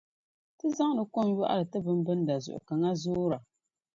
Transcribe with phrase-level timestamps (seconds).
[0.57, 3.39] Ti zaŋdi kom yɔɣiri ti bimbinda zuɣu ka ŋa zoora.